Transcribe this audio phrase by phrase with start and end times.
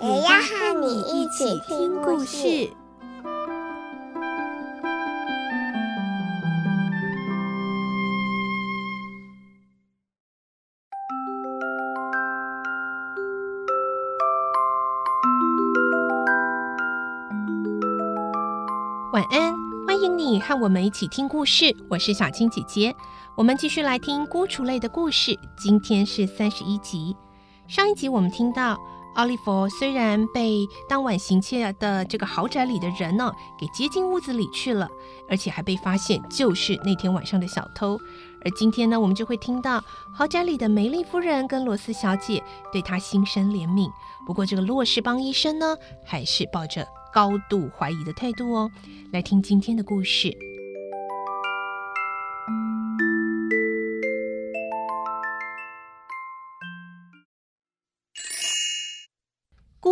[0.00, 2.70] 也要和你一起听故事。
[19.12, 19.52] 晚安，
[19.84, 21.74] 欢迎你和我们一起听故事。
[21.90, 22.94] 我是小青姐姐，
[23.36, 25.36] 我们继续来听《孤雏泪》的故事。
[25.56, 27.16] 今天是三十一集。
[27.66, 28.78] 上一集我们听到，
[29.14, 34.88] 奥利弗虽然被当晚行窃的这个豪宅里的人呢给接进屋子里去了，
[35.28, 37.98] 而且还被发现就是那天晚上的小偷。
[38.44, 39.82] 而今天呢，我们就会听到
[40.14, 42.42] 豪宅里的梅丽夫人跟罗斯小姐
[42.72, 43.90] 对他心生怜悯。
[44.26, 46.86] 不过这个洛士邦医生呢，还是抱着。
[47.10, 48.70] 高度怀疑的态度哦，
[49.12, 50.30] 来听今天的故事。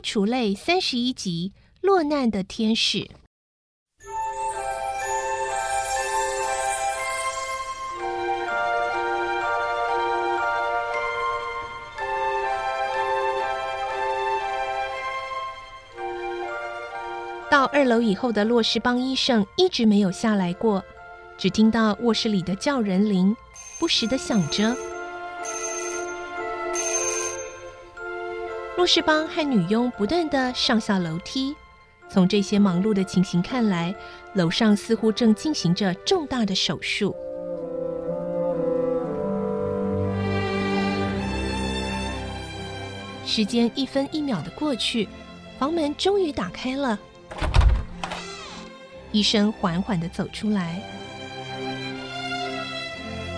[0.00, 3.10] 除类三十一集：落难的天使。
[17.50, 20.84] 到二楼以后的洛士邦医生一直没有下来过，
[21.38, 23.34] 只听到卧室里的叫人铃
[23.80, 24.76] 不时的响着。
[28.78, 31.52] 洛士邦和女佣不断的上下楼梯，
[32.08, 33.92] 从这些忙碌的情形看来，
[34.34, 37.12] 楼上似乎正进行着重大的手术。
[43.26, 45.08] 时间一分一秒的过去，
[45.58, 46.96] 房门终于打开了。
[49.10, 50.80] 医生缓缓的走出来，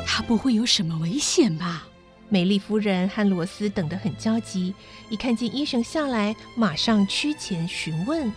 [0.06, 1.86] 他不会有什么危险吧？
[2.30, 4.72] 梅丽夫人和罗斯等得很焦急，
[5.10, 8.32] 一看见医生下来，马上趋前询问。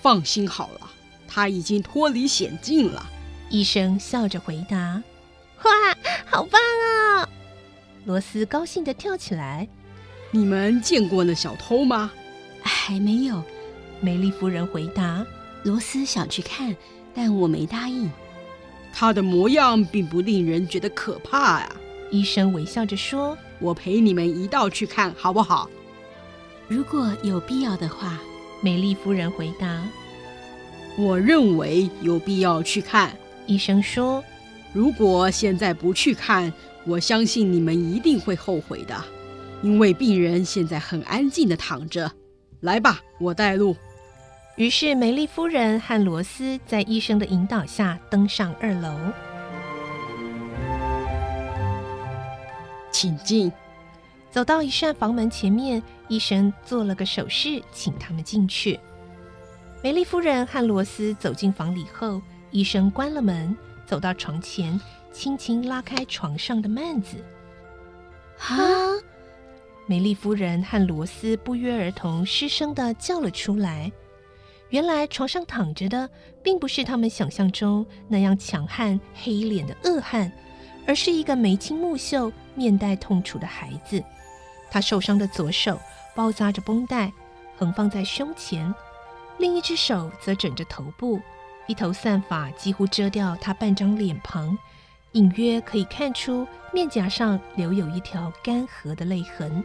[0.00, 0.90] 放心好了，
[1.26, 3.10] 他已经脱离险境了。
[3.48, 5.02] 医生笑着回答
[5.64, 7.28] ：“哇，好棒啊！”
[8.04, 9.66] 罗斯高兴地跳起来
[10.30, 12.12] ：“你们见过那小偷吗
[12.62, 13.42] ？”“还没有。”
[14.00, 15.24] 美丽夫人回答。
[15.62, 16.76] 罗斯想去看，
[17.14, 18.10] 但我没答应。
[18.92, 21.76] 他的模样并不令人觉得可怕呀。
[22.12, 25.68] 医生微笑着说：“我陪你们一道去看，好不好？”
[26.68, 28.20] 如果有必要的话，
[28.60, 29.82] 美丽夫人回答
[30.96, 33.16] ：“我认为有必要去看。”
[33.48, 34.22] 医生说
[34.72, 36.52] ：“如果现在不去看，
[36.84, 38.94] 我相信你们一定会后悔的，
[39.62, 42.12] 因为病人现在很安静地躺着。
[42.60, 43.74] 来吧，我带路。”
[44.56, 48.94] 于是，梅丽夫人和罗斯在医生的引导下登上二楼。
[52.92, 53.50] 请进。
[54.30, 58.78] 走到一扇房门前面，医生做了个手势，请他们进去。
[59.82, 64.80] 梅丽夫人和罗斯走进房里后，医生关了门，走到床前，
[65.12, 67.16] 轻轻拉开床上的幔子。
[68.38, 68.56] 啊！
[69.86, 73.90] 梅丽夫人和罗斯不约而同失声的叫了出来。
[74.70, 76.08] 原来床上躺着的，
[76.42, 80.32] 并不是他们想象中那样强悍、黑脸的恶汉，
[80.86, 84.02] 而是一个眉清目秀、面带痛楚的孩子。
[84.70, 85.78] 他受伤的左手
[86.14, 87.12] 包扎着绷带，
[87.58, 88.74] 横放在胸前，
[89.38, 91.20] 另一只手则枕着头部，
[91.66, 94.56] 一头散发几乎遮掉他半张脸庞，
[95.12, 99.64] 隐约可以看出面颊上留有一条干涸的泪痕。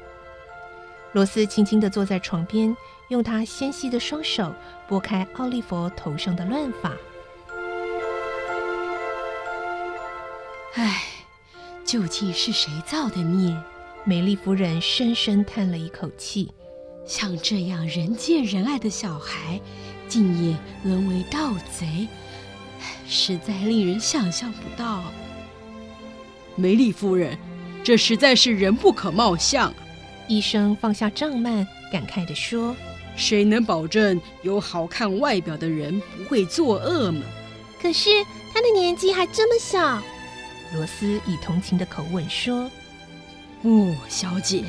[1.13, 2.75] 罗斯轻轻地坐在床边。
[3.09, 4.53] 用他纤细的双手
[4.85, 6.91] 拨开奥利弗头上的乱发。
[10.73, 11.03] 唉，
[11.87, 13.55] 究竟是谁造的孽？
[14.03, 16.51] 梅丽夫人深深叹了一口气。
[17.05, 19.57] 像这样人见人爱的小孩，
[20.09, 22.09] 竟也沦为盗贼，
[23.07, 25.01] 实在令人想象不到。
[26.57, 27.37] 梅丽夫人，
[27.85, 29.73] 这实在是人不可貌相。
[30.27, 32.75] 医生放下帐幔，感慨地说。
[33.15, 37.21] 谁能保证有好看外表的人不会作恶呢？
[37.81, 38.09] 可是
[38.53, 40.03] 他的年纪还这么小。
[40.73, 42.69] 罗斯以同情的口吻说
[43.63, 44.63] ：“哦，小姐。”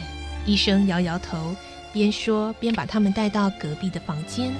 [0.47, 1.55] 医生摇摇头，
[1.93, 4.51] 边说边把他们带到隔壁的房间。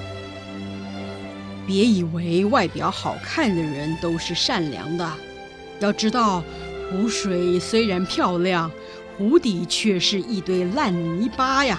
[1.67, 5.11] 别以为外表好看的人都是善良的，
[5.81, 6.43] 要知道，
[6.91, 8.71] 湖水虽然漂亮，
[9.17, 11.79] 湖底却是一堆烂泥巴呀。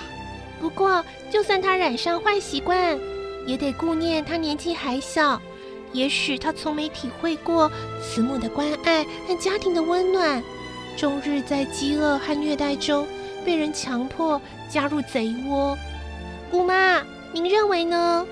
[0.60, 2.98] 不过，就算他染上坏习惯，
[3.46, 5.40] 也得顾念他年纪还小。
[5.92, 7.72] 也许他从没体会过
[8.02, 10.44] 慈母的关爱和家庭的温暖，
[10.96, 13.08] 终日在饥饿和虐待中
[13.44, 14.40] 被人强迫
[14.70, 15.78] 加入贼窝。
[16.52, 17.04] 姑妈，
[17.34, 18.26] 您认为呢？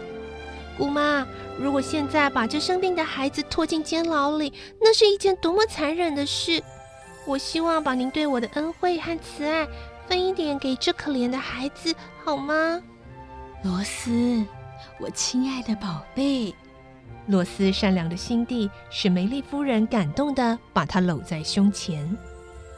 [0.77, 1.25] 姑妈，
[1.59, 6.61] 如果现在把这生病的孩子拖进监牢里，那是一件多么残忍的事！
[7.25, 9.67] 我希望把您对我的恩惠和慈爱
[10.07, 11.93] 分一点给这可怜的孩子，
[12.23, 12.81] 好吗？
[13.63, 14.45] 罗斯，
[14.99, 16.53] 我亲爱的宝贝。
[17.27, 22.17] 罗斯善良的心地使梅丽夫人感动的把她搂在胸前。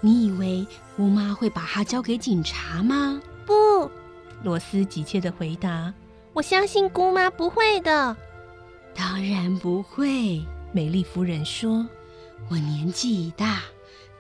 [0.02, 0.66] 你以为
[0.96, 3.22] 姑妈会把他交给警察吗？
[3.46, 3.90] 不，
[4.44, 5.94] 罗斯急切的回答。
[6.34, 8.16] 我相信姑妈不会的。
[8.96, 10.42] 当然不会，
[10.72, 11.86] 梅丽夫人说。
[12.50, 13.60] 我年纪已大，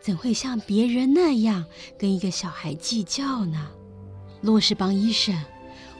[0.01, 1.65] 怎会像别人那样
[1.97, 3.67] 跟一个小孩计较呢？
[4.41, 5.33] 洛士邦医生，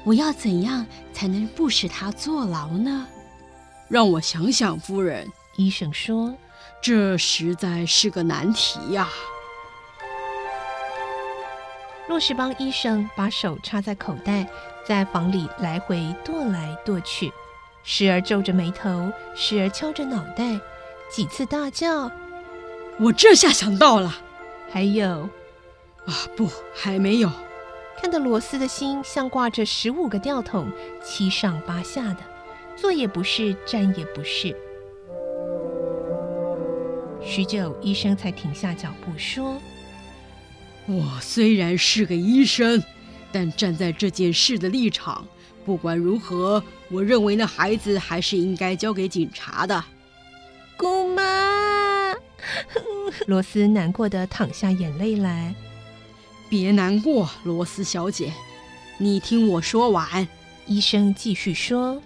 [0.04, 3.08] 我要怎样才能不使他坐牢呢？
[3.90, 5.32] 让我想想，夫人。
[5.56, 6.34] 医生说
[6.82, 9.10] ：“这实在是个难题呀。”
[12.08, 14.48] 洛士邦医生把手插在口袋，
[14.86, 17.32] 在房里来回踱来踱去，
[17.84, 20.60] 时而皱着眉头，时而敲着脑袋，
[21.12, 22.10] 几次大叫
[23.02, 24.16] ：“我这下想到了！”
[24.72, 25.30] 还有，
[26.06, 27.30] 啊，不，还没有。
[28.00, 30.72] 看得罗斯的心像挂着十五个吊桶，
[31.04, 32.18] 七上八下的。
[32.80, 34.56] 坐也不是，站也不是。
[37.22, 39.60] 许久，医生才停下脚步，说
[40.88, 42.82] ：“我虽然是个医生，
[43.32, 45.28] 但站在这件事的立场，
[45.66, 49.84] 不管如何，我认为那孩子还是应该交给警察的。”
[50.78, 52.16] 姑妈，
[53.28, 55.54] 罗斯难过的淌下眼泪来。
[56.50, 58.32] 别难过，罗斯小姐，
[58.98, 60.26] 你听我说完。
[60.66, 62.02] 医生继续说。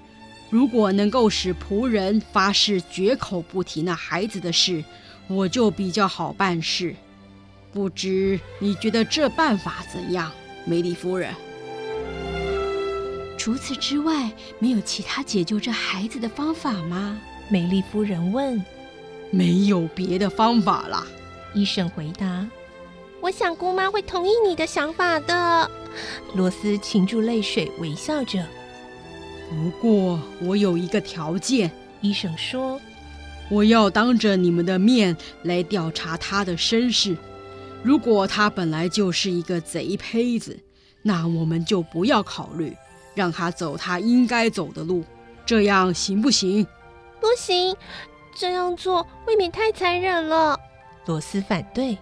[0.53, 4.83] 如果能够使仆人发誓绝口不提那孩子的事，
[5.27, 6.95] 我就比较好办事。
[7.71, 10.31] 不知你觉得这办法怎样，
[10.63, 11.33] 梅丽夫人？
[13.35, 17.19] 除此之外，没有其他解救这孩子的方法吗？
[17.49, 18.63] 梅丽夫人问。
[19.31, 21.03] 没有别的方法了，
[21.55, 22.47] 医生回答。
[23.21, 25.71] 我想姑妈会同意你的想法的。
[26.35, 28.45] 罗斯噙住泪水，微笑着。
[29.53, 31.69] 不过我有一个条件，
[32.01, 32.81] 医生说，
[33.49, 37.15] 我要当着你们的面来调查他的身世。
[37.83, 40.59] 如果他本来就是一个贼胚子，
[41.03, 42.75] 那我们就不要考虑，
[43.13, 45.03] 让他走他应该走的路，
[45.45, 46.65] 这样行不行？
[47.21, 47.75] 不行，
[48.35, 50.59] 这样做未免太残忍了。
[51.05, 51.97] 罗斯反对，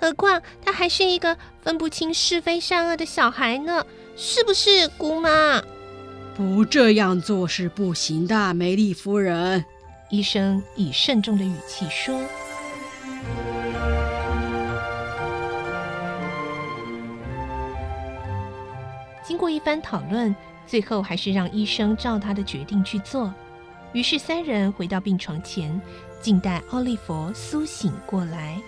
[0.00, 3.86] 何况他还是一个分不清是非善恶的小孩呢，
[4.16, 5.62] 是不是，姑妈？
[6.34, 9.64] 不这样做是不行的，梅丽夫人。
[10.08, 12.18] 医生以慎重的语气说。
[19.22, 20.34] 经过一番讨论，
[20.66, 23.32] 最后还是让医生照他的决定去做。
[23.92, 25.80] 于是三人回到病床前，
[26.20, 28.60] 静待奥利弗苏醒过来。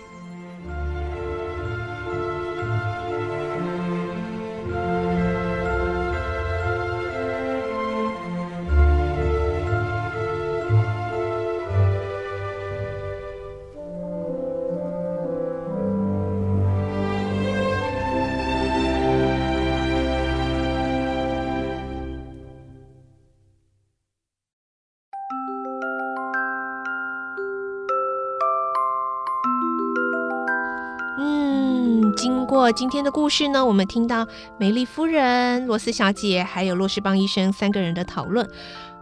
[31.17, 34.27] 嗯经过今天的故事呢，我们听到
[34.59, 38.49] 梅丽夫人、罗斯小姐还有洛士邦医生三个人的讨论。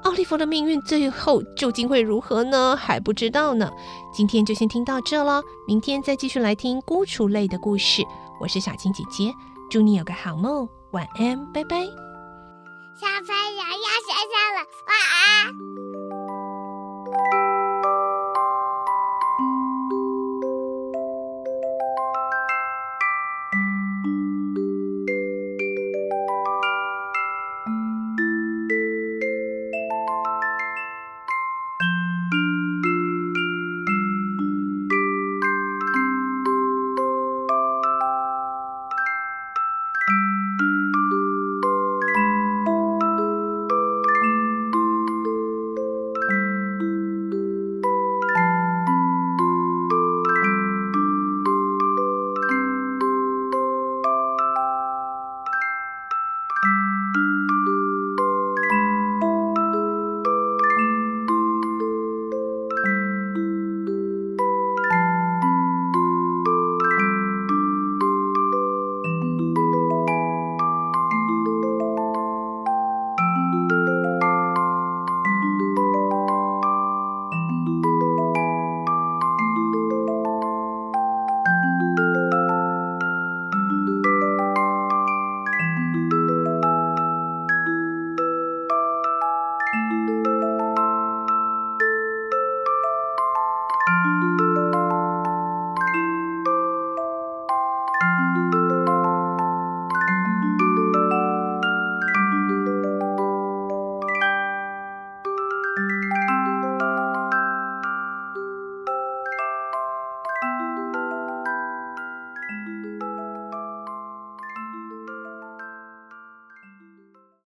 [0.03, 2.75] 奥利弗的命运最后究竟会如何呢？
[2.75, 3.72] 还不知道呢。
[4.13, 8.03] 今天就先听到这了，明天再继续来听孤雏类的故事。
[8.41, 9.34] 我是小青姐姐，
[9.70, 11.77] 祝你有个好梦，晚安，拜拜。
[13.00, 14.38] 小朋友要睡觉，